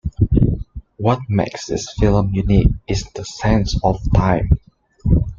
What 0.97 1.19
makes 1.29 1.67
this 1.67 1.93
film 1.93 2.33
unique 2.33 2.71
is 2.87 3.03
the 3.13 3.23
sense 3.23 3.79
of 3.83 4.01
time. 4.15 4.59